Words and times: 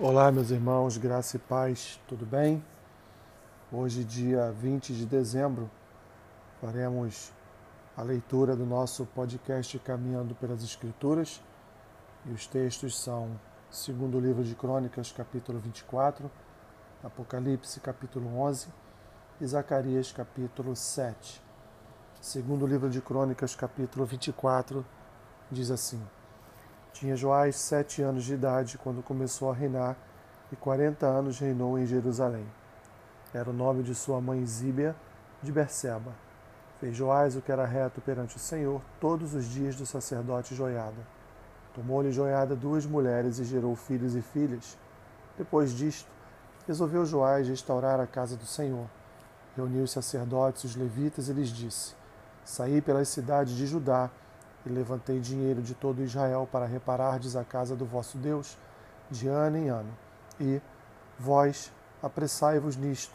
Olá, 0.00 0.30
meus 0.30 0.52
irmãos, 0.52 0.96
graça 0.96 1.34
e 1.34 1.40
paz, 1.40 2.00
tudo 2.06 2.24
bem? 2.24 2.64
Hoje, 3.72 4.04
dia 4.04 4.52
20 4.52 4.92
de 4.94 5.04
dezembro, 5.04 5.68
faremos 6.60 7.32
a 7.96 8.02
leitura 8.04 8.54
do 8.54 8.64
nosso 8.64 9.04
podcast 9.06 9.76
Caminhando 9.80 10.36
pelas 10.36 10.62
Escrituras. 10.62 11.42
E 12.24 12.30
os 12.30 12.46
textos 12.46 12.96
são 12.96 13.28
segundo 13.72 14.20
livro 14.20 14.44
de 14.44 14.54
Crônicas, 14.54 15.10
capítulo 15.10 15.58
24, 15.58 16.30
Apocalipse, 17.02 17.80
capítulo 17.80 18.38
11 18.38 18.68
e 19.40 19.46
Zacarias, 19.48 20.12
capítulo 20.12 20.76
7. 20.76 21.42
Segundo 22.20 22.68
livro 22.68 22.88
de 22.88 23.00
Crônicas, 23.00 23.56
capítulo 23.56 24.06
24, 24.06 24.86
diz 25.50 25.72
assim: 25.72 26.00
tinha 26.98 27.14
Joás 27.14 27.54
sete 27.54 28.02
anos 28.02 28.24
de 28.24 28.34
idade 28.34 28.76
quando 28.76 29.04
começou 29.04 29.52
a 29.52 29.54
reinar 29.54 29.96
e 30.50 30.56
quarenta 30.56 31.06
anos 31.06 31.38
reinou 31.38 31.78
em 31.78 31.86
Jerusalém. 31.86 32.44
Era 33.32 33.50
o 33.50 33.52
nome 33.52 33.84
de 33.84 33.94
sua 33.94 34.20
mãe 34.20 34.44
Zíbia 34.44 34.96
de 35.40 35.52
Berseba. 35.52 36.12
Fez 36.80 36.96
Joás 36.96 37.36
o 37.36 37.40
que 37.40 37.52
era 37.52 37.64
reto 37.64 38.00
perante 38.00 38.34
o 38.34 38.40
Senhor 38.40 38.82
todos 39.00 39.32
os 39.32 39.44
dias 39.44 39.76
do 39.76 39.86
sacerdote 39.86 40.56
Joiada. 40.56 41.06
Tomou-lhe 41.72 42.10
Joiada 42.10 42.56
duas 42.56 42.84
mulheres 42.84 43.38
e 43.38 43.44
gerou 43.44 43.76
filhos 43.76 44.16
e 44.16 44.20
filhas. 44.20 44.76
Depois 45.36 45.70
disto, 45.70 46.10
resolveu 46.66 47.06
Joás 47.06 47.46
restaurar 47.46 48.00
a 48.00 48.08
casa 48.08 48.34
do 48.34 48.44
Senhor. 48.44 48.86
Reuniu 49.54 49.84
os 49.84 49.92
sacerdotes 49.92 50.64
e 50.64 50.66
os 50.66 50.74
levitas 50.74 51.28
e 51.28 51.32
lhes 51.32 51.50
disse: 51.50 51.94
Saí 52.44 52.80
pelas 52.80 53.06
cidades 53.08 53.54
de 53.54 53.68
Judá 53.68 54.10
e 54.64 54.68
levantei 54.68 55.20
dinheiro 55.20 55.62
de 55.62 55.74
todo 55.74 56.02
Israel 56.02 56.48
para 56.50 56.66
reparardes 56.66 57.36
a 57.36 57.44
casa 57.44 57.76
do 57.76 57.84
vosso 57.84 58.18
Deus, 58.18 58.56
de 59.10 59.28
ano 59.28 59.56
em 59.56 59.68
ano. 59.68 59.90
E 60.40 60.60
vós 61.18 61.72
apressai-vos 62.02 62.76
nisto. 62.76 63.14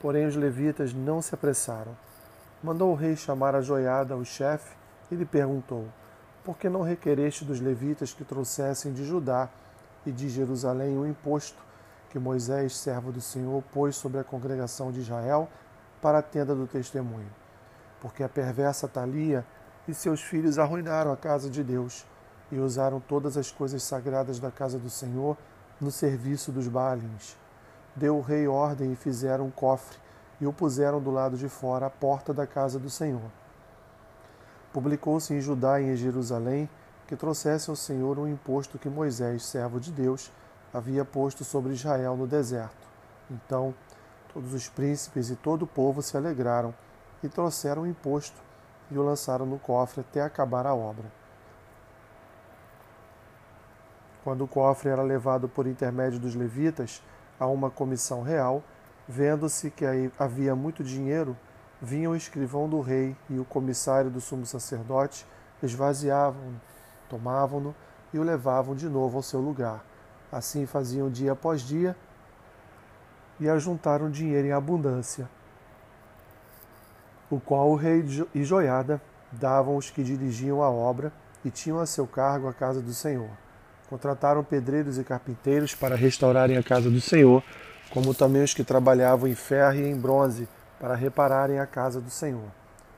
Porém 0.00 0.26
os 0.26 0.36
levitas 0.36 0.92
não 0.92 1.22
se 1.22 1.34
apressaram. 1.34 1.96
Mandou 2.62 2.90
o 2.90 2.94
rei 2.94 3.16
chamar 3.16 3.54
a 3.54 3.60
joiada, 3.60 4.16
o 4.16 4.24
chefe, 4.24 4.74
e 5.10 5.14
lhe 5.14 5.24
perguntou: 5.24 5.86
Por 6.44 6.56
que 6.58 6.68
não 6.68 6.82
requereste 6.82 7.44
dos 7.44 7.60
levitas 7.60 8.12
que 8.12 8.24
trouxessem 8.24 8.92
de 8.92 9.04
Judá 9.04 9.48
e 10.04 10.12
de 10.12 10.28
Jerusalém 10.28 10.96
o 10.96 11.06
imposto 11.06 11.64
que 12.10 12.18
Moisés, 12.18 12.76
servo 12.76 13.12
do 13.12 13.20
Senhor, 13.20 13.62
pôs 13.72 13.96
sobre 13.96 14.20
a 14.20 14.24
congregação 14.24 14.90
de 14.90 15.00
Israel 15.00 15.48
para 16.00 16.18
a 16.18 16.22
tenda 16.22 16.54
do 16.54 16.66
testemunho? 16.66 17.30
Porque 18.00 18.22
a 18.22 18.28
perversa 18.28 18.86
Talia 18.86 19.44
e 19.88 19.94
seus 19.94 20.20
filhos 20.22 20.58
arruinaram 20.58 21.12
a 21.12 21.16
casa 21.16 21.48
de 21.48 21.62
Deus 21.62 22.04
e 22.50 22.58
usaram 22.58 23.00
todas 23.00 23.36
as 23.36 23.50
coisas 23.50 23.82
sagradas 23.82 24.38
da 24.38 24.50
casa 24.50 24.78
do 24.78 24.90
Senhor 24.90 25.36
no 25.80 25.90
serviço 25.90 26.50
dos 26.52 26.68
Baalins. 26.68 27.36
Deu 27.94 28.16
o 28.16 28.20
rei 28.20 28.46
ordem 28.46 28.92
e 28.92 28.96
fizeram 28.96 29.46
um 29.46 29.50
cofre 29.50 29.98
e 30.40 30.46
o 30.46 30.52
puseram 30.52 31.00
do 31.00 31.10
lado 31.10 31.36
de 31.36 31.48
fora 31.48 31.86
à 31.86 31.90
porta 31.90 32.32
da 32.32 32.46
casa 32.46 32.78
do 32.78 32.90
Senhor. 32.90 33.30
Publicou-se 34.72 35.32
em 35.32 35.40
Judá 35.40 35.80
e 35.80 35.86
em 35.86 35.96
Jerusalém 35.96 36.68
que 37.06 37.16
trouxesse 37.16 37.70
ao 37.70 37.76
Senhor 37.76 38.18
um 38.18 38.28
imposto 38.28 38.78
que 38.78 38.88
Moisés, 38.88 39.44
servo 39.44 39.80
de 39.80 39.92
Deus, 39.92 40.30
havia 40.74 41.04
posto 41.04 41.44
sobre 41.44 41.72
Israel 41.72 42.16
no 42.16 42.26
deserto. 42.26 42.86
Então, 43.30 43.74
todos 44.32 44.52
os 44.52 44.68
príncipes 44.68 45.30
e 45.30 45.36
todo 45.36 45.62
o 45.62 45.66
povo 45.66 46.02
se 46.02 46.16
alegraram 46.16 46.74
e 47.22 47.28
trouxeram 47.28 47.82
o 47.82 47.86
imposto 47.86 48.45
e 48.90 48.98
o 48.98 49.02
lançaram 49.02 49.46
no 49.46 49.58
cofre 49.58 50.00
até 50.00 50.22
acabar 50.22 50.66
a 50.66 50.74
obra. 50.74 51.06
Quando 54.22 54.44
o 54.44 54.48
cofre 54.48 54.88
era 54.88 55.02
levado 55.02 55.48
por 55.48 55.66
intermédio 55.66 56.18
dos 56.18 56.34
levitas 56.34 57.02
a 57.38 57.46
uma 57.46 57.70
comissão 57.70 58.22
real, 58.22 58.62
vendo-se 59.08 59.70
que 59.70 59.84
havia 60.18 60.54
muito 60.56 60.82
dinheiro, 60.82 61.36
vinha 61.80 62.10
o 62.10 62.16
escrivão 62.16 62.68
do 62.68 62.80
rei 62.80 63.16
e 63.30 63.38
o 63.38 63.44
comissário 63.44 64.10
do 64.10 64.20
sumo 64.20 64.44
sacerdote, 64.44 65.26
esvaziavam, 65.62 66.60
tomavam-no 67.08 67.74
e 68.12 68.18
o 68.18 68.22
levavam 68.22 68.74
de 68.74 68.88
novo 68.88 69.16
ao 69.16 69.22
seu 69.22 69.40
lugar. 69.40 69.84
Assim 70.30 70.66
faziam 70.66 71.08
dia 71.10 71.32
após 71.32 71.60
dia 71.60 71.96
e 73.38 73.48
ajuntaram 73.48 74.10
dinheiro 74.10 74.48
em 74.48 74.52
abundância 74.52 75.28
o 77.30 77.40
qual 77.40 77.70
o 77.70 77.74
rei 77.74 78.04
e 78.34 78.44
Joiada 78.44 79.00
davam 79.32 79.76
os 79.76 79.90
que 79.90 80.02
dirigiam 80.02 80.62
a 80.62 80.70
obra 80.70 81.12
e 81.44 81.50
tinham 81.50 81.78
a 81.78 81.86
seu 81.86 82.06
cargo 82.06 82.48
a 82.48 82.52
casa 82.52 82.80
do 82.80 82.92
Senhor. 82.92 83.30
Contrataram 83.88 84.42
pedreiros 84.42 84.98
e 84.98 85.04
carpinteiros 85.04 85.74
para 85.74 85.94
restaurarem 85.94 86.56
a 86.56 86.62
casa 86.62 86.90
do 86.90 87.00
Senhor, 87.00 87.42
como 87.90 88.14
também 88.14 88.42
os 88.42 88.52
que 88.52 88.64
trabalhavam 88.64 89.28
em 89.28 89.34
ferro 89.34 89.76
e 89.76 89.88
em 89.88 89.96
bronze 89.96 90.48
para 90.80 90.94
repararem 90.94 91.58
a 91.58 91.66
casa 91.66 92.00
do 92.00 92.10
Senhor. 92.10 92.50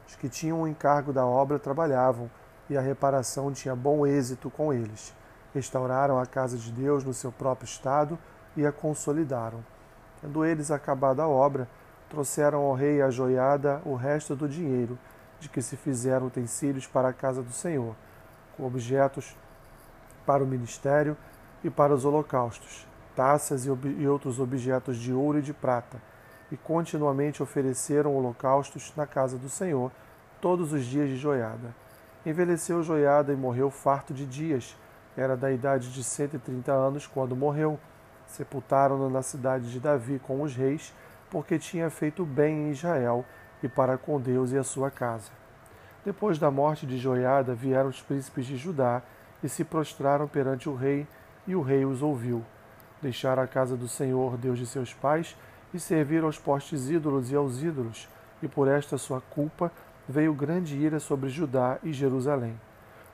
Os 0.09 0.17
que 0.17 0.29
tinham 0.29 0.63
o 0.63 0.69
encargo 0.69 1.13
da 1.13 1.27
obra 1.27 1.59
trabalhavam, 1.59 2.31
e 2.71 2.77
a 2.77 2.81
reparação 2.81 3.53
tinha 3.53 3.75
bom 3.75 4.07
êxito 4.07 4.51
com 4.51 4.73
eles. 4.73 5.15
Restauraram 5.55 6.19
a 6.19 6.27
casa 6.27 6.57
de 6.57 6.71
Deus 6.71 7.03
no 7.03 7.15
seu 7.15 7.33
próprio 7.33 7.67
estado 7.67 8.19
e 8.57 8.67
a 8.67 8.73
consolidaram. 8.73 9.65
Tendo 10.21 10.45
eles 10.45 10.71
acabado 10.71 11.21
a 11.21 11.29
obra, 11.29 11.69
trouxeram 12.09 12.61
ao 12.61 12.75
rei 12.75 13.03
a 13.03 13.11
joiada 13.11 13.81
o 13.85 13.95
resto 13.95 14.35
do 14.35 14.49
dinheiro 14.49 14.99
de 15.39 15.49
que 15.49 15.63
se 15.63 15.77
fizeram 15.77 16.27
utensílios 16.27 16.87
para 16.87 17.09
a 17.09 17.13
casa 17.13 17.43
do 17.43 17.53
Senhor, 17.53 17.95
com 18.57 18.67
objetos 18.67 19.37
para 20.27 20.43
o 20.43 20.47
ministério 20.47 21.17
e 21.63 21.71
para 21.71 21.95
os 21.95 22.05
holocaustos, 22.05 22.87
taças 23.15 23.67
e, 23.67 23.69
e 23.69 24.09
outros 24.09 24.41
objetos 24.41 24.97
de 24.97 25.13
ouro 25.13 25.39
e 25.39 25.43
de 25.43 25.53
prata, 25.53 26.01
e 26.51 26.57
continuamente 26.57 27.43
ofereceram 27.43 28.17
holocaustos 28.17 28.93
na 28.97 29.07
casa 29.07 29.37
do 29.37 29.49
Senhor 29.49 29.93
todos 30.41 30.73
os 30.73 30.85
dias 30.85 31.09
de 31.09 31.17
Joiada. 31.17 31.75
Envelheceu 32.25 32.83
Joiada 32.83 33.33
e 33.33 33.37
morreu 33.37 33.71
farto 33.71 34.13
de 34.13 34.27
dias. 34.27 34.77
Era 35.17 35.37
da 35.37 35.51
idade 35.51 35.93
de 35.93 36.03
cento 36.03 36.37
e 36.37 36.39
trinta 36.39 36.73
anos 36.73 37.07
quando 37.07 37.37
morreu. 37.37 37.79
Sepultaram-no 38.27 39.11
na 39.11 39.23
cidade 39.23 39.71
de 39.71 39.81
Davi 39.81 40.19
com 40.19 40.43
os 40.43 40.55
reis 40.55 40.93
porque 41.31 41.59
tinha 41.59 41.91
feito 41.91 42.25
bem 42.25 42.69
em 42.69 42.71
Israel 42.71 43.25
e 43.63 43.69
para 43.69 43.99
com 43.99 44.21
Deus 44.21 44.53
e 44.53 44.59
a 44.59 44.65
sua 44.65 44.91
casa. 44.91 45.31
Depois 46.05 46.39
da 46.39 46.51
morte 46.51 46.87
de 46.87 46.97
Joiada 46.97 47.55
vieram 47.55 47.91
os 47.91 48.01
príncipes 48.01 48.47
de 48.47 48.57
Judá 48.57 49.03
e 49.43 49.49
se 49.49 49.65
prostraram 49.65 50.27
perante 50.27 50.69
o 50.69 50.75
rei, 50.75 51.07
e 51.47 51.55
o 51.55 51.63
rei 51.63 51.85
os 51.85 52.03
ouviu. 52.03 52.45
Deixaram 53.01 53.43
a 53.43 53.47
casa 53.47 53.77
do 53.77 53.89
Senhor, 53.89 54.37
Deus 54.37 54.59
de 54.59 54.67
seus 54.67 54.93
pais, 54.93 55.37
e 55.73 55.79
serviram 55.79 56.27
aos 56.27 56.39
postes 56.39 56.89
ídolos 56.89 57.31
e 57.31 57.37
aos 57.37 57.63
ídolos, 57.63 58.09
e 58.43 58.49
por 58.49 58.69
esta 58.69 58.99
sua 58.99 59.21
culpa 59.21 59.71
veio 60.09 60.33
grande 60.33 60.77
ira 60.77 60.99
sobre 60.99 61.29
Judá 61.29 61.79
e 61.83 61.93
Jerusalém. 61.93 62.59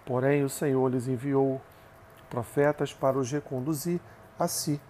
Porém 0.06 0.44
o 0.44 0.48
Senhor 0.48 0.88
lhes 0.88 1.08
enviou 1.08 1.60
profetas 2.30 2.92
para 2.92 3.18
os 3.18 3.30
reconduzir 3.30 4.00
a 4.38 4.46
si. 4.46 4.80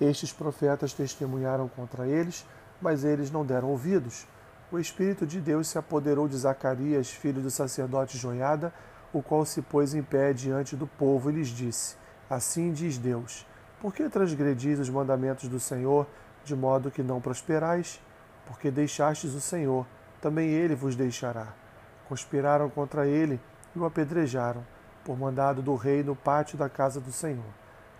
Estes 0.00 0.32
profetas 0.32 0.92
testemunharam 0.92 1.68
contra 1.68 2.06
eles, 2.06 2.46
mas 2.82 3.04
eles 3.04 3.30
não 3.30 3.46
deram 3.46 3.68
ouvidos. 3.68 4.26
O 4.70 4.78
Espírito 4.78 5.26
de 5.26 5.40
Deus 5.40 5.68
se 5.68 5.78
apoderou 5.78 6.26
de 6.26 6.36
Zacarias, 6.36 7.10
filho 7.10 7.40
do 7.40 7.50
sacerdote 7.50 8.18
Joiada, 8.18 8.72
o 9.12 9.22
qual 9.22 9.44
se 9.44 9.62
pôs 9.62 9.94
em 9.94 10.02
pé 10.02 10.32
diante 10.32 10.74
do 10.74 10.86
povo 10.86 11.30
e 11.30 11.34
lhes 11.34 11.48
disse: 11.48 11.96
Assim 12.28 12.72
diz 12.72 12.98
Deus: 12.98 13.46
Por 13.80 13.94
que 13.94 14.08
transgredis 14.08 14.78
os 14.78 14.90
mandamentos 14.90 15.48
do 15.48 15.60
Senhor, 15.60 16.06
de 16.44 16.56
modo 16.56 16.90
que 16.90 17.02
não 17.02 17.20
prosperais? 17.20 18.00
Porque 18.46 18.70
deixastes 18.70 19.34
o 19.34 19.40
Senhor, 19.40 19.86
também 20.20 20.48
ele 20.48 20.74
vos 20.74 20.96
deixará. 20.96 21.48
Conspiraram 22.08 22.68
contra 22.68 23.06
ele 23.06 23.40
e 23.76 23.78
o 23.78 23.84
apedrejaram, 23.84 24.64
por 25.04 25.18
mandado 25.18 25.62
do 25.62 25.74
rei 25.76 26.02
no 26.02 26.16
pátio 26.16 26.58
da 26.58 26.68
casa 26.68 27.00
do 27.00 27.12
Senhor. 27.12 27.44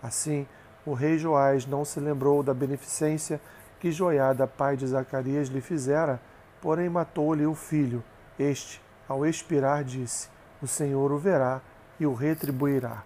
Assim, 0.02 0.46
o 0.84 0.94
rei 0.94 1.18
Joás 1.18 1.66
não 1.66 1.84
se 1.84 2.00
lembrou 2.00 2.42
da 2.42 2.52
beneficência 2.52 3.40
que 3.82 3.90
Joiada, 3.90 4.46
pai 4.46 4.76
de 4.76 4.86
Zacarias, 4.86 5.48
lhe 5.48 5.60
fizera, 5.60 6.20
porém 6.60 6.88
matou-lhe 6.88 7.44
o 7.44 7.52
filho. 7.52 8.00
Este, 8.38 8.80
ao 9.08 9.26
expirar, 9.26 9.82
disse: 9.82 10.28
O 10.62 10.68
Senhor 10.68 11.10
o 11.10 11.18
verá 11.18 11.60
e 11.98 12.06
o 12.06 12.14
retribuirá. 12.14 13.02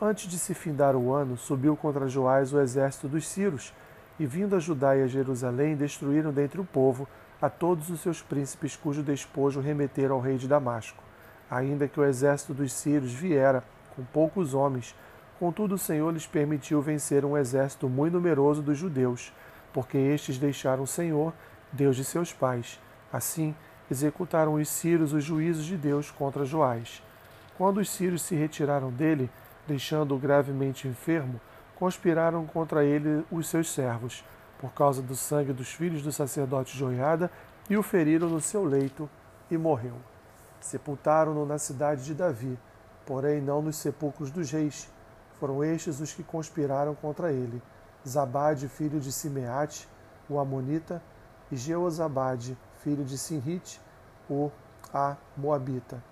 Antes 0.00 0.26
de 0.26 0.38
se 0.38 0.54
findar 0.54 0.96
o 0.96 1.12
ano, 1.12 1.36
subiu 1.36 1.76
contra 1.76 2.08
Joás 2.08 2.54
o 2.54 2.58
exército 2.58 3.06
dos 3.06 3.28
Círios, 3.28 3.74
e 4.18 4.24
vindo 4.24 4.56
a 4.56 4.58
Judá 4.58 4.96
e 4.96 5.02
a 5.02 5.06
Jerusalém, 5.06 5.76
destruíram 5.76 6.32
dentre 6.32 6.58
o 6.58 6.64
povo 6.64 7.06
a 7.38 7.50
todos 7.50 7.90
os 7.90 8.00
seus 8.00 8.22
príncipes, 8.22 8.74
cujo 8.74 9.02
despojo 9.02 9.60
remeteram 9.60 10.14
ao 10.14 10.22
rei 10.22 10.38
de 10.38 10.48
Damasco. 10.48 11.02
Ainda 11.50 11.86
que 11.86 12.00
o 12.00 12.04
exército 12.04 12.54
dos 12.54 12.72
Círios 12.72 13.12
viera 13.12 13.62
com 13.94 14.02
poucos 14.04 14.54
homens, 14.54 14.96
contudo 15.38 15.74
o 15.74 15.78
Senhor 15.78 16.10
lhes 16.10 16.26
permitiu 16.26 16.80
vencer 16.80 17.26
um 17.26 17.36
exército 17.36 17.90
muito 17.90 18.14
numeroso 18.14 18.62
dos 18.62 18.78
judeus 18.78 19.30
porque 19.72 19.96
estes 19.98 20.38
deixaram 20.38 20.82
o 20.82 20.86
Senhor, 20.86 21.32
Deus 21.72 21.96
de 21.96 22.04
seus 22.04 22.32
pais. 22.32 22.80
Assim, 23.12 23.54
executaram 23.90 24.54
os 24.54 24.68
sírios 24.68 25.12
os 25.12 25.24
juízos 25.24 25.64
de 25.64 25.76
Deus 25.76 26.10
contra 26.10 26.44
Joás. 26.44 27.02
Quando 27.56 27.78
os 27.78 27.90
sírios 27.90 28.22
se 28.22 28.34
retiraram 28.34 28.90
dele, 28.90 29.30
deixando-o 29.66 30.18
gravemente 30.18 30.86
enfermo, 30.86 31.40
conspiraram 31.76 32.46
contra 32.46 32.84
ele 32.84 33.24
os 33.30 33.48
seus 33.48 33.70
servos, 33.70 34.24
por 34.58 34.72
causa 34.72 35.00
do 35.00 35.14
sangue 35.14 35.52
dos 35.52 35.72
filhos 35.72 36.02
do 36.02 36.10
sacerdote 36.10 36.76
Joiada, 36.76 37.30
e 37.70 37.76
o 37.76 37.82
feriram 37.82 38.28
no 38.28 38.40
seu 38.40 38.64
leito 38.64 39.08
e 39.50 39.56
morreu. 39.56 39.94
Sepultaram-no 40.60 41.46
na 41.46 41.58
cidade 41.58 42.04
de 42.04 42.14
Davi, 42.14 42.58
porém 43.06 43.40
não 43.40 43.62
nos 43.62 43.76
sepulcros 43.76 44.30
dos 44.30 44.50
reis. 44.50 44.88
Foram 45.38 45.62
estes 45.62 46.00
os 46.00 46.12
que 46.12 46.22
conspiraram 46.22 46.94
contra 46.94 47.30
ele: 47.32 47.62
Zabade, 48.06 48.68
filho 48.68 49.00
de 49.00 49.12
Simeate, 49.12 49.88
o 50.28 50.38
Amonita, 50.38 51.02
e 51.50 51.56
Jeozabade, 51.56 52.56
filho 52.82 53.04
de 53.04 53.16
Sinrite, 53.16 53.80
o 54.28 54.50
a 54.92 55.16
Moabita. 55.36 56.02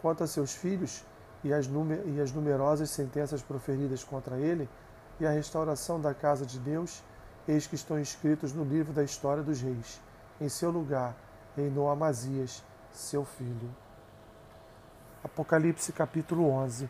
Quanto 0.00 0.24
a 0.24 0.26
seus 0.26 0.54
filhos 0.54 1.04
e 1.42 1.52
as, 1.52 1.68
e 2.06 2.20
as 2.20 2.32
numerosas 2.32 2.90
sentenças 2.90 3.42
proferidas 3.42 4.02
contra 4.02 4.36
ele, 4.36 4.68
e 5.20 5.26
a 5.26 5.30
restauração 5.30 6.00
da 6.00 6.12
casa 6.12 6.44
de 6.44 6.58
Deus, 6.58 7.02
eis 7.46 7.66
que 7.66 7.74
estão 7.74 7.98
escritos 7.98 8.52
no 8.52 8.64
livro 8.64 8.92
da 8.92 9.04
história 9.04 9.42
dos 9.42 9.60
reis. 9.60 10.00
Em 10.40 10.48
seu 10.48 10.70
lugar 10.70 11.14
reinou 11.56 11.88
Amazias, 11.88 12.64
seu 12.90 13.24
filho. 13.24 13.70
Apocalipse 15.22 15.92
capítulo 15.92 16.50
11. 16.50 16.88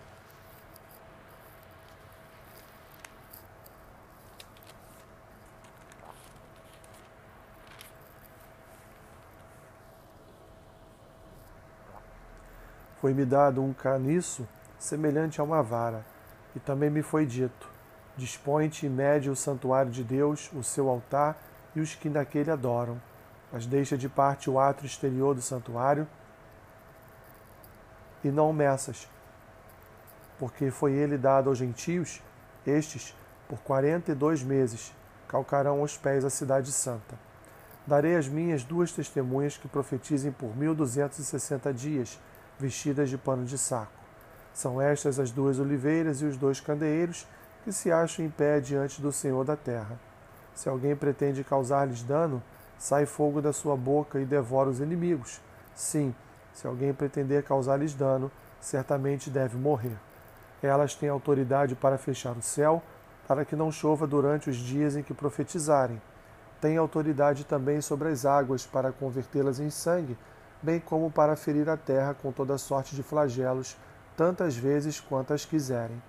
Foi-me 13.05 13.27
dado 13.27 13.63
um 13.63 13.75
caniço 13.75 14.49
semelhante 14.79 15.39
a 15.39 15.45
uma 15.45 15.63
vara, 15.63 16.03
e 16.57 16.59
também 16.59 16.89
me 16.89 17.03
foi 17.03 17.27
dito: 17.27 17.69
Dispõe-te 18.17 18.87
e 18.87 18.89
mede 18.89 19.29
o 19.29 19.37
santuário 19.37 19.91
de 19.91 20.03
Deus, 20.03 20.51
o 20.55 20.63
seu 20.63 20.89
altar 20.89 21.37
e 21.77 21.81
os 21.83 21.95
que 21.95 22.09
naquele 22.09 22.51
adoram, 22.51 22.99
mas 23.53 23.67
deixa 23.67 23.99
de 23.99 24.09
parte 24.09 24.49
o 24.49 24.59
átrio 24.59 24.87
exterior 24.87 25.35
do 25.35 25.43
santuário 25.43 26.09
e 28.25 28.31
não 28.31 28.51
meças, 28.55 29.07
porque 30.39 30.71
foi 30.71 30.93
ele 30.95 31.19
dado 31.19 31.51
aos 31.51 31.59
gentios, 31.59 32.23
estes, 32.67 33.15
por 33.47 33.59
quarenta 33.59 34.13
e 34.13 34.15
dois 34.15 34.43
meses, 34.43 34.95
calcarão 35.29 35.83
os 35.83 35.95
pés 35.95 36.25
a 36.25 36.31
cidade 36.31 36.73
santa. 36.73 37.19
Darei 37.87 38.17
as 38.17 38.29
minhas 38.29 38.65
duas 38.65 38.93
testemunhas 38.93 39.59
que 39.59 39.69
profetizem 39.69 40.33
por 40.33 40.57
mil 40.57 40.75
duzentos 40.75 41.19
e 41.19 41.25
sessenta 41.27 41.71
dias, 41.71 42.19
vestidas 42.59 43.11
de 43.11 43.19
pano 43.19 43.45
de 43.45 43.59
saco. 43.59 43.93
São 44.53 44.81
estas 44.81 45.19
as 45.19 45.31
duas 45.31 45.59
oliveiras 45.59 46.23
e 46.23 46.25
os 46.25 46.37
dois 46.37 46.61
candeeiros 46.61 47.27
que 47.65 47.73
se 47.73 47.91
acham 47.91 48.25
em 48.25 48.31
pé 48.31 48.61
diante 48.61 49.01
do 49.01 49.11
Senhor 49.11 49.45
da 49.45 49.57
terra. 49.57 49.99
Se 50.55 50.69
alguém 50.69 50.95
pretende 50.95 51.43
causar-lhes 51.43 52.03
dano, 52.03 52.43
sai 52.79 53.07
fogo 53.07 53.41
da 53.41 53.53
sua 53.53 53.77
boca 53.77 54.21
e 54.21 54.25
devora 54.25 54.71
os 54.71 54.81
inimigos. 54.81 55.41
Sim, 55.75 56.15
se 56.53 56.67
alguém 56.67 56.95
pretender 56.95 57.43
causar-lhes 57.43 57.95
dano, 57.95 58.31
certamente 58.61 59.29
deve 59.29 59.57
morrer. 59.57 59.97
Elas 60.63 60.95
têm 60.95 61.09
autoridade 61.09 61.75
para 61.75 61.99
fechar 61.99 62.37
o 62.37 62.43
céu, 62.43 62.83
para 63.27 63.45
que 63.45 63.57
não 63.57 63.73
chova 63.73 64.07
durante 64.07 64.49
os 64.49 64.57
dias 64.57 64.97
em 64.97 65.03
que 65.03 65.13
profetizarem. 65.13 66.01
Têm 66.61 66.77
autoridade 66.77 67.45
também 67.45 67.81
sobre 67.81 68.09
as 68.09 68.25
águas, 68.25 68.65
para 68.65 68.93
convertê-las 68.93 69.59
em 69.59 69.69
sangue, 69.69 70.17
bem 70.65 70.81
como 70.81 71.11
para 71.11 71.37
ferir 71.37 71.69
a 71.69 71.77
terra 71.77 72.15
com 72.15 72.33
toda 72.33 72.57
sorte 72.57 72.97
de 72.97 73.03
flagelos, 73.03 73.77
tantas 74.17 74.57
vezes 74.57 74.99
quantas 74.99 75.45
quiserem. 75.45 76.03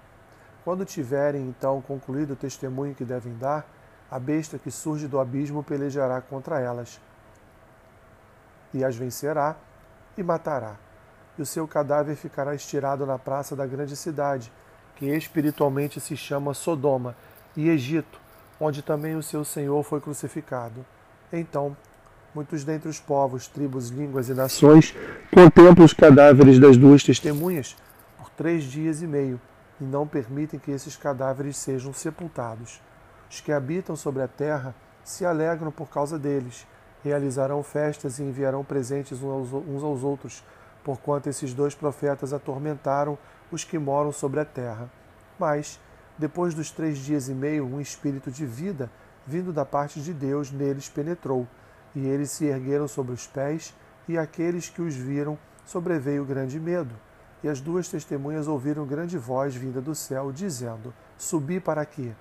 Quando 0.64 0.86
tiverem 0.86 1.42
então 1.42 1.82
concluído 1.82 2.32
o 2.32 2.36
testemunho 2.38 2.96
que 2.96 3.04
devem 3.04 3.38
dar, 3.38 3.68
a 4.10 4.18
besta 4.18 4.58
que 4.58 4.72
surge 4.72 5.08
do 5.08 5.20
abismo 5.20 5.62
pelejará 5.62 6.22
contra 6.22 6.60
elas 6.62 7.02
e 8.74 8.84
as 8.84 8.96
vencerá 8.96 9.58
e 10.18 10.24
matará. 10.24 10.76
E 11.38 11.42
o 11.42 11.46
seu 11.46 11.68
cadáver 11.68 12.16
ficará 12.16 12.56
estirado 12.56 13.06
na 13.06 13.20
praça 13.20 13.56
da 13.56 13.66
grande 13.66 13.96
cidade, 13.96 14.52
que 14.96 15.06
espiritualmente 15.08 16.00
se 16.00 16.16
chama 16.16 16.54
Sodoma, 16.54 17.14
e 17.58 17.70
Egito, 17.70 18.20
onde 18.60 18.82
também 18.82 19.16
o 19.16 19.24
seu 19.24 19.44
Senhor 19.44 19.82
foi 19.84 20.00
crucificado. 20.00 20.86
Então 21.32 21.76
muitos 22.36 22.66
dentre 22.66 22.90
os 22.90 23.00
povos, 23.00 23.48
tribos, 23.48 23.88
línguas 23.88 24.28
e 24.28 24.34
nações 24.34 24.94
contemplam 25.34 25.86
os 25.86 25.94
cadáveres 25.94 26.60
das 26.60 26.76
duas 26.76 27.02
testemunhas 27.02 27.78
por 28.18 28.30
três 28.32 28.66
dias 28.66 29.02
e 29.02 29.08
meio 29.08 29.40
e 29.80 29.86
não 29.86 30.06
permitem 30.06 30.60
que 30.60 30.72
esses 30.72 30.98
cadáveres 30.98 31.56
sejam 31.56 31.94
sepultados. 31.94 32.82
Os 33.32 33.40
que 33.40 33.54
habitam 33.54 33.96
sobre 33.96 34.22
a 34.22 34.28
terra 34.28 34.76
se 35.02 35.26
alegram 35.26 35.72
por 35.72 35.90
causa 35.90 36.20
deles, 36.20 36.68
realizarão 37.02 37.64
festas 37.64 38.20
e 38.20 38.24
enviarão 38.24 38.66
presentes 38.66 39.22
uns 39.22 39.84
aos 39.84 40.04
outros, 40.04 40.44
porquanto 40.84 41.30
esses 41.30 41.54
dois 41.54 41.74
profetas 41.74 42.34
atormentaram 42.34 43.18
os 43.50 43.64
que 43.64 43.80
moram 43.80 44.12
sobre 44.12 44.42
a 44.42 44.46
terra. 44.46 44.90
Mas, 45.40 45.80
depois 46.18 46.54
dos 46.54 46.70
três 46.70 46.98
dias 46.98 47.30
e 47.30 47.34
meio, 47.34 47.66
um 47.66 47.80
espírito 47.80 48.30
de 48.30 48.46
vida, 48.46 48.90
vindo 49.26 49.54
da 49.54 49.64
parte 49.64 50.02
de 50.02 50.14
Deus, 50.14 50.52
neles 50.52 50.90
penetrou 50.90 51.48
e 51.96 52.06
eles 52.06 52.32
se 52.32 52.46
ergueram 52.46 52.88
sobre 52.88 53.14
os 53.14 53.26
pés, 53.26 53.74
e 54.08 54.18
aqueles 54.18 54.70
que 54.70 54.82
os 54.82 54.94
viram 54.94 55.38
sobreveio 55.66 56.26
grande 56.26 56.60
medo. 56.60 56.94
E 57.44 57.50
as 57.50 57.62
duas 57.62 57.88
testemunhas 57.88 58.48
ouviram 58.48 58.86
grande 58.86 59.18
voz 59.18 59.56
vinda 59.56 59.80
do 59.80 59.96
céu, 59.96 60.32
dizendo: 60.32 60.94
Subi 61.18 61.60
para 61.60 61.82
aqui. 61.82 62.14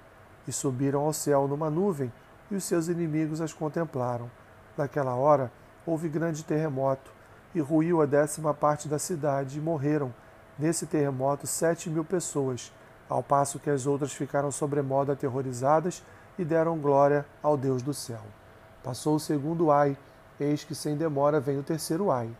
E 0.47 0.53
subiram 0.53 1.00
ao 1.00 1.12
céu 1.12 1.49
numa 1.49 1.71
nuvem, 1.71 2.12
e 2.50 2.55
os 2.55 2.65
seus 2.65 2.88
inimigos 2.88 3.41
as 3.41 3.53
contemplaram. 3.53 4.31
Naquela 4.76 5.15
hora 5.15 5.50
houve 5.87 6.09
grande 6.09 6.44
terremoto, 6.44 7.11
e 7.55 7.61
ruiu 7.61 8.03
a 8.03 8.06
décima 8.06 8.53
parte 8.53 8.88
da 8.88 8.99
cidade, 8.99 9.59
e 9.59 9.62
morreram, 9.62 10.12
nesse 10.59 10.87
terremoto, 10.87 11.47
sete 11.47 11.88
mil 11.88 12.05
pessoas, 12.05 12.73
ao 13.09 13.23
passo 13.23 13.59
que 13.59 13.71
as 13.71 13.87
outras 13.87 14.12
ficaram 14.12 14.50
sobremodo 14.50 15.12
aterrorizadas 15.12 16.03
e 16.38 16.44
deram 16.44 16.79
glória 16.79 17.25
ao 17.43 17.56
Deus 17.56 17.82
do 17.82 17.94
céu. 17.94 18.23
Passou 18.85 19.15
o 19.15 19.21
segundo 19.21 19.71
ai, 19.71 19.97
eis 20.39 20.63
que 20.63 20.75
sem 20.75 20.95
demora 20.95 21.41
vem 21.41 21.59
o 21.59 21.63
terceiro 21.63 22.11
ai. 22.11 22.31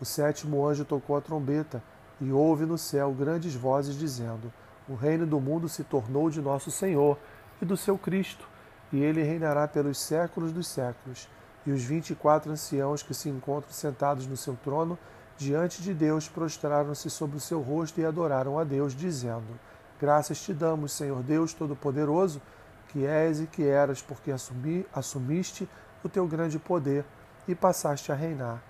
O 0.00 0.04
sétimo 0.04 0.64
anjo 0.64 0.84
tocou 0.84 1.16
a 1.16 1.20
trombeta, 1.20 1.82
e 2.20 2.30
houve 2.30 2.64
no 2.64 2.78
céu 2.78 3.12
grandes 3.12 3.56
vozes 3.56 3.96
dizendo: 3.96 4.52
O 4.88 4.94
reino 4.94 5.26
do 5.26 5.40
mundo 5.40 5.68
se 5.68 5.82
tornou 5.82 6.30
de 6.30 6.40
nosso 6.40 6.70
Senhor 6.70 7.18
e 7.60 7.64
do 7.64 7.76
seu 7.76 7.98
Cristo, 7.98 8.48
e 8.92 9.02
ele 9.02 9.24
reinará 9.24 9.66
pelos 9.66 9.98
séculos 9.98 10.52
dos 10.52 10.68
séculos. 10.68 11.28
E 11.66 11.72
os 11.72 11.82
vinte 11.82 12.10
e 12.10 12.14
quatro 12.14 12.52
anciãos 12.52 13.02
que 13.02 13.12
se 13.12 13.28
encontram 13.28 13.72
sentados 13.72 14.24
no 14.24 14.36
seu 14.36 14.56
trono, 14.62 14.96
diante 15.36 15.82
de 15.82 15.92
Deus, 15.92 16.28
prostraram-se 16.28 17.10
sobre 17.10 17.36
o 17.36 17.40
seu 17.40 17.60
rosto 17.60 18.00
e 18.00 18.06
adoraram 18.06 18.56
a 18.56 18.62
Deus, 18.62 18.94
dizendo: 18.94 19.58
Graças 20.00 20.40
te 20.40 20.54
damos, 20.54 20.92
Senhor 20.92 21.24
Deus 21.24 21.52
Todo-Poderoso, 21.52 22.40
que 22.88 23.04
és 23.04 23.40
e 23.40 23.46
que 23.46 23.64
eras, 23.66 24.00
porque 24.00 24.30
assumi, 24.30 24.86
assumiste 24.94 25.68
o 26.02 26.08
teu 26.08 26.26
grande 26.26 26.58
poder 26.58 27.04
e 27.46 27.54
passaste 27.54 28.12
a 28.12 28.14
reinar. 28.14 28.62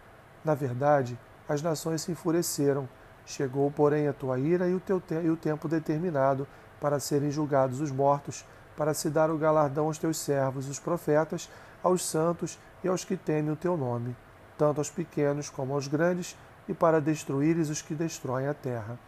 Na 0.44 0.54
verdade, 0.54 1.18
as 1.48 1.62
nações 1.62 2.02
se 2.02 2.12
enfureceram. 2.12 2.88
Chegou, 3.26 3.70
porém, 3.70 4.08
a 4.08 4.12
tua 4.12 4.38
ira 4.38 4.68
e 4.68 4.74
o, 4.74 4.80
teu 4.80 5.00
te 5.00 5.14
e 5.14 5.28
o 5.30 5.36
tempo 5.36 5.68
determinado 5.68 6.46
para 6.80 7.00
serem 7.00 7.30
julgados 7.30 7.80
os 7.80 7.90
mortos, 7.90 8.44
para 8.76 8.94
se 8.94 9.10
dar 9.10 9.30
o 9.30 9.36
galardão 9.36 9.86
aos 9.86 9.98
teus 9.98 10.16
servos, 10.18 10.68
os 10.68 10.78
profetas, 10.78 11.50
aos 11.82 12.04
santos 12.04 12.58
e 12.82 12.88
aos 12.88 13.04
que 13.04 13.16
temem 13.16 13.50
o 13.50 13.56
teu 13.56 13.76
nome, 13.76 14.16
tanto 14.56 14.78
aos 14.78 14.88
pequenos 14.88 15.50
como 15.50 15.74
aos 15.74 15.88
grandes, 15.88 16.36
e 16.68 16.74
para 16.74 17.00
destruíres 17.00 17.70
os 17.70 17.80
que 17.80 17.94
destroem 17.94 18.46
a 18.46 18.54
terra. 18.54 18.98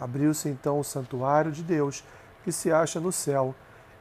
Abriu-se 0.00 0.48
então 0.48 0.80
o 0.80 0.84
santuário 0.84 1.52
de 1.52 1.62
Deus, 1.62 2.04
que 2.42 2.50
se 2.50 2.72
acha 2.72 3.00
no 3.00 3.12
céu, 3.12 3.54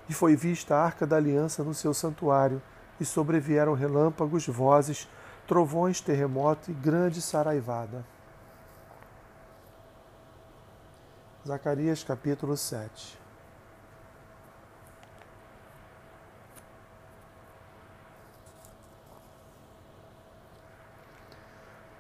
e 0.10 0.14
foi 0.14 0.36
vista 0.36 0.76
a 0.76 0.84
arca 0.84 1.06
da 1.06 1.16
aliança 1.16 1.64
no 1.64 1.74
seu 1.74 1.94
santuário 1.94 2.62
e 3.04 3.06
sobrevieram 3.06 3.74
relâmpagos, 3.74 4.48
vozes, 4.48 5.10
trovões, 5.46 6.00
terremoto 6.00 6.72
e 6.72 6.74
grande 6.74 7.22
saraivada. 7.22 8.06
Zacarias 11.46 12.02
capítulo 12.02 12.56
7 12.56 13.22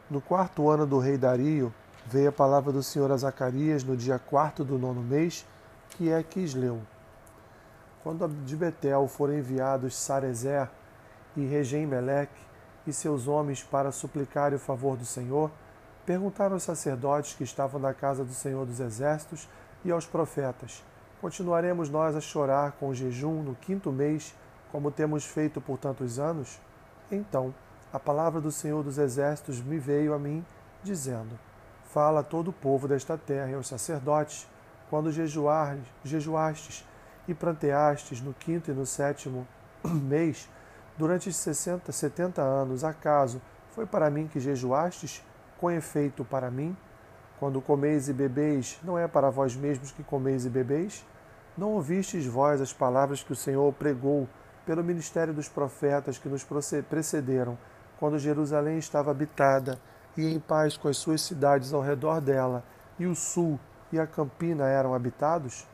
No 0.09 0.21
quarto 0.21 0.69
ano 0.69 0.85
do 0.85 0.99
rei 0.99 1.17
Dario, 1.17 1.73
veio 2.05 2.29
a 2.29 2.31
palavra 2.31 2.71
do 2.71 2.83
Senhor 2.83 3.11
a 3.11 3.17
Zacarias 3.17 3.83
no 3.83 3.97
dia 3.97 4.19
quarto 4.19 4.63
do 4.63 4.77
nono 4.77 5.01
mês, 5.01 5.45
que 5.89 6.09
é 6.09 6.21
Quisleu. 6.21 6.81
Quando 8.03 8.27
de 8.27 8.55
Betel 8.55 9.07
foram 9.07 9.33
enviados 9.33 9.95
Sarezer, 9.95 10.69
e 11.35 11.45
Regem-Meleque 11.45 12.41
e 12.85 12.93
seus 12.93 13.27
homens 13.27 13.63
para 13.63 13.91
suplicar 13.91 14.53
o 14.53 14.59
favor 14.59 14.97
do 14.97 15.05
Senhor, 15.05 15.51
perguntaram 16.05 16.53
aos 16.53 16.63
sacerdotes 16.63 17.33
que 17.33 17.43
estavam 17.43 17.79
na 17.79 17.93
casa 17.93 18.23
do 18.23 18.33
Senhor 18.33 18.65
dos 18.65 18.79
Exércitos 18.79 19.47
e 19.85 19.91
aos 19.91 20.05
profetas: 20.05 20.83
Continuaremos 21.21 21.89
nós 21.89 22.15
a 22.15 22.21
chorar 22.21 22.73
com 22.73 22.93
jejum 22.93 23.41
no 23.41 23.55
quinto 23.55 23.91
mês, 23.91 24.35
como 24.71 24.91
temos 24.91 25.25
feito 25.25 25.61
por 25.61 25.77
tantos 25.77 26.19
anos? 26.19 26.59
Então, 27.11 27.53
a 27.91 27.99
palavra 27.99 28.41
do 28.41 28.51
Senhor 28.51 28.83
dos 28.83 28.97
Exércitos 28.97 29.61
me 29.61 29.77
veio 29.77 30.13
a 30.13 30.19
mim, 30.19 30.45
dizendo: 30.83 31.39
Fala 31.85 32.21
a 32.21 32.23
todo 32.23 32.49
o 32.49 32.53
povo 32.53 32.87
desta 32.87 33.17
terra 33.17 33.51
e 33.51 33.53
aos 33.53 33.67
sacerdotes, 33.67 34.47
quando 34.89 35.11
jejuar, 35.11 35.77
jejuastes 36.03 36.85
e 37.27 37.33
pranteastes 37.33 38.21
no 38.21 38.33
quinto 38.33 38.71
e 38.71 38.73
no 38.73 38.85
sétimo 38.85 39.47
mês, 39.83 40.49
durante 40.97 41.31
sessenta, 41.33 41.91
setenta 41.91 42.41
anos, 42.41 42.83
acaso 42.83 43.41
foi 43.71 43.85
para 43.85 44.09
mim 44.09 44.27
que 44.27 44.39
jejuastes, 44.39 45.23
com 45.59 45.71
efeito 45.71 46.23
para 46.23 46.51
mim? 46.51 46.75
Quando 47.39 47.61
comeis 47.61 48.07
e 48.07 48.13
bebeis, 48.13 48.79
não 48.83 48.97
é 48.97 49.07
para 49.07 49.29
vós 49.29 49.55
mesmos 49.55 49.91
que 49.91 50.03
comeis 50.03 50.45
e 50.45 50.49
bebeis? 50.49 51.05
Não 51.57 51.71
ouvistes 51.71 52.25
vós 52.25 52.61
as 52.61 52.71
palavras 52.71 53.23
que 53.23 53.33
o 53.33 53.35
Senhor 53.35 53.71
pregou 53.73 54.27
pelo 54.65 54.83
ministério 54.83 55.33
dos 55.33 55.49
profetas 55.49 56.17
que 56.17 56.29
nos 56.29 56.45
precederam, 56.89 57.57
quando 57.99 58.19
Jerusalém 58.19 58.77
estava 58.77 59.11
habitada 59.11 59.79
e 60.15 60.25
em 60.25 60.39
paz 60.39 60.77
com 60.77 60.87
as 60.87 60.97
suas 60.97 61.21
cidades 61.21 61.73
ao 61.73 61.81
redor 61.81 62.21
dela, 62.21 62.63
e 62.99 63.05
o 63.05 63.15
sul 63.15 63.59
e 63.91 63.99
a 63.99 64.07
campina 64.07 64.67
eram 64.67 64.93
habitados? 64.93 65.67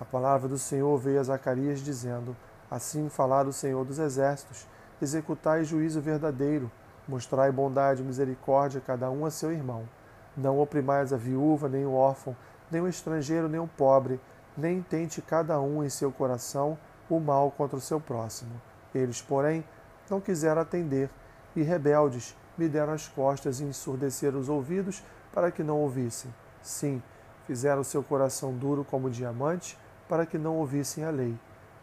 A 0.00 0.04
palavra 0.04 0.48
do 0.48 0.58
Senhor 0.58 0.96
veio 0.98 1.20
a 1.20 1.22
Zacarias 1.22 1.80
dizendo: 1.80 2.36
Assim 2.74 3.08
falar 3.08 3.46
o 3.46 3.52
Senhor 3.52 3.84
dos 3.84 4.00
Exércitos: 4.00 4.66
Executai 5.00 5.62
juízo 5.62 6.00
verdadeiro, 6.00 6.68
mostrai 7.06 7.52
bondade 7.52 8.02
e 8.02 8.04
misericórdia 8.04 8.82
cada 8.84 9.08
um 9.12 9.24
a 9.24 9.30
seu 9.30 9.52
irmão. 9.52 9.88
Não 10.36 10.58
oprimais 10.58 11.12
a 11.12 11.16
viúva, 11.16 11.68
nem 11.68 11.86
o 11.86 11.94
órfão, 11.94 12.36
nem 12.72 12.80
o 12.80 12.88
estrangeiro, 12.88 13.48
nem 13.48 13.60
o 13.60 13.68
pobre, 13.68 14.20
nem 14.56 14.82
tente 14.82 15.22
cada 15.22 15.60
um 15.60 15.84
em 15.84 15.88
seu 15.88 16.10
coração 16.10 16.76
o 17.08 17.20
mal 17.20 17.52
contra 17.52 17.76
o 17.76 17.80
seu 17.80 18.00
próximo. 18.00 18.60
Eles, 18.92 19.22
porém, 19.22 19.64
não 20.10 20.20
quiseram 20.20 20.60
atender, 20.60 21.08
e 21.54 21.62
rebeldes 21.62 22.36
me 22.58 22.68
deram 22.68 22.92
as 22.92 23.06
costas 23.06 23.60
e 23.60 23.64
ensurdeceram 23.64 24.40
os 24.40 24.48
ouvidos 24.48 25.00
para 25.32 25.52
que 25.52 25.62
não 25.62 25.78
ouvissem. 25.78 26.34
Sim, 26.60 27.00
fizeram 27.46 27.84
seu 27.84 28.02
coração 28.02 28.52
duro 28.52 28.84
como 28.84 29.08
diamante 29.08 29.78
para 30.08 30.26
que 30.26 30.36
não 30.36 30.56
ouvissem 30.56 31.04
a 31.04 31.10
lei, 31.10 31.38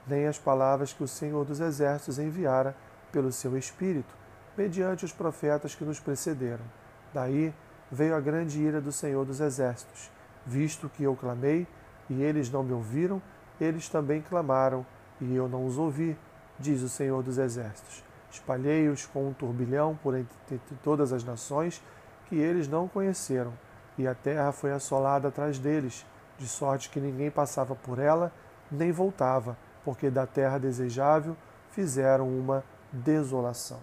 nem 0.08 0.27
as 0.27 0.38
palavras 0.38 0.93
que 0.93 1.03
o 1.03 1.08
Senhor 1.08 1.46
dos 1.46 1.60
Exércitos 1.60 2.20
enviara 2.20 2.75
pelo 3.12 3.31
seu 3.31 3.58
Espírito, 3.58 4.13
mediante 4.58 5.05
os 5.05 5.12
profetas 5.12 5.75
que 5.75 5.84
nos 5.84 6.00
precederam. 6.00 6.65
Daí 7.13 7.53
veio 7.91 8.15
a 8.15 8.20
grande 8.20 8.60
ira 8.62 8.79
do 8.79 8.91
Senhor 8.91 9.25
dos 9.25 9.39
Exércitos, 9.39 10.10
visto 10.46 10.89
que 10.89 11.03
eu 11.03 11.15
clamei 11.15 11.67
e 12.10 12.22
eles 12.22 12.50
não 12.50 12.63
me 12.63 12.74
ouviram, 12.74 13.22
eles 13.60 13.89
também 13.89 14.22
clamaram 14.22 14.86
e 15.20 15.36
eu 15.36 15.48
não 15.48 15.65
os 15.65 15.77
ouvi, 15.77 16.17
diz 16.58 16.81
o 16.81 16.89
Senhor 16.89 17.22
dos 17.22 17.38
Exércitos. 17.38 18.03
Espalhei-os 18.31 19.05
com 19.05 19.27
um 19.27 19.34
turbilhão 19.34 19.98
por 20.01 20.15
entre 20.15 20.60
todas 20.84 21.12
as 21.12 21.24
nações 21.24 21.84
que 22.27 22.36
eles 22.36 22.67
não 22.67 22.88
conheceram, 22.88 23.53
e 23.98 24.08
a 24.08 24.15
terra 24.15 24.51
foi 24.53 24.72
assolada 24.72 25.27
atrás 25.27 25.60
deles, 25.60 26.05
de 26.38 26.48
sorte 26.48 26.89
que 26.89 27.00
ninguém 27.00 27.29
passava 27.29 27.75
por 27.75 28.00
ela, 28.00 28.31
nem 28.72 28.91
voltava, 28.91 29.58
porque 29.84 30.10
da 30.10 30.26
terra 30.26 30.58
desejável 30.58 31.36
fizeram 31.72 32.28
uma 32.28 32.64
desolação. 32.92 33.80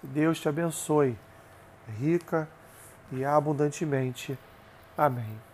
Que 0.00 0.06
Deus 0.06 0.40
te 0.40 0.48
abençoe, 0.48 1.18
rica 1.98 2.48
e 3.12 3.24
abundantemente. 3.24 4.38
Amém. 4.96 5.49